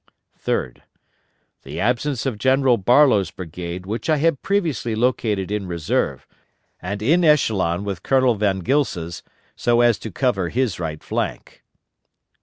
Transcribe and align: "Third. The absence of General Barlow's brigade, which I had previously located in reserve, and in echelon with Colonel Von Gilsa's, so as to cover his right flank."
"Third. 0.39 0.81
The 1.61 1.79
absence 1.79 2.25
of 2.25 2.39
General 2.39 2.77
Barlow's 2.79 3.29
brigade, 3.29 3.85
which 3.85 4.09
I 4.09 4.17
had 4.17 4.41
previously 4.41 4.95
located 4.95 5.51
in 5.51 5.67
reserve, 5.67 6.25
and 6.81 7.03
in 7.03 7.23
echelon 7.23 7.83
with 7.83 8.01
Colonel 8.01 8.33
Von 8.33 8.61
Gilsa's, 8.63 9.21
so 9.55 9.81
as 9.81 9.99
to 9.99 10.09
cover 10.09 10.49
his 10.49 10.79
right 10.79 11.03
flank." 11.03 11.63